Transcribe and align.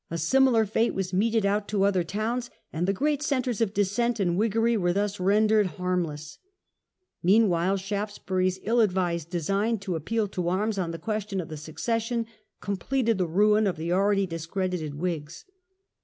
A 0.09 0.17
similar 0.17 0.65
fate 0.65 0.95
was 0.95 1.13
meted 1.13 1.45
out 1.45 1.67
to 1.67 1.83
other 1.83 2.03
towns, 2.03 2.49
and 2.73 2.87
the 2.87 2.91
great 2.91 3.21
centres 3.21 3.61
of 3.61 3.71
Dissent 3.75 4.19
and 4.19 4.35
Whiggery 4.35 4.75
were 4.75 4.93
thus 4.93 5.19
rendered 5.19 5.67
harmless. 5.77 6.39
Meanwhile 7.21 7.77
Shaftesbury's 7.77 8.59
ill 8.63 8.81
advised 8.81 9.29
design 9.29 9.77
to 9.81 9.95
appeal 9.95 10.27
to 10.29 10.47
arms 10.49 10.79
on 10.79 10.89
the 10.89 10.97
question 10.97 11.39
of 11.39 11.49
the 11.49 11.55
Succession 11.55 12.25
com 12.61 12.77
pleted 12.77 13.19
the 13.19 13.27
ruin 13.27 13.67
of 13.67 13.77
the 13.77 13.93
already 13.93 14.25
discredited 14.25 14.95
Whigs. 14.95 15.45